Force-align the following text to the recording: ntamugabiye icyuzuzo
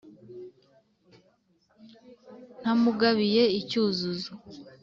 ntamugabiye 2.61 3.43
icyuzuzo 3.59 4.31